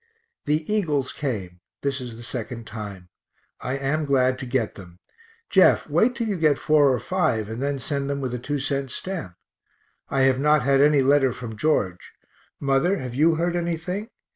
The 0.45 0.65
Eagles 0.73 1.13
came; 1.13 1.59
this 1.83 2.01
is 2.01 2.15
the 2.17 2.23
second 2.23 2.65
time; 2.65 3.09
I 3.59 3.77
am 3.77 4.05
glad 4.05 4.39
to 4.39 4.47
get 4.47 4.73
them 4.73 4.97
Jeff, 5.51 5.87
wait 5.87 6.15
till 6.15 6.27
you 6.27 6.37
get 6.37 6.57
four 6.57 6.91
or 6.91 6.99
five, 6.99 7.47
and 7.49 7.61
then 7.61 7.77
send 7.77 8.09
them 8.09 8.19
with 8.19 8.33
a 8.33 8.39
two 8.39 8.57
cent 8.57 8.89
stamp. 8.89 9.35
I 10.09 10.21
have 10.21 10.39
not 10.39 10.63
had 10.63 10.81
any 10.81 11.03
letter 11.03 11.31
from 11.33 11.55
George. 11.55 12.13
Mother, 12.59 12.97
have 12.97 13.13
you 13.13 13.35
heard 13.35 13.55
anything? 13.55 14.09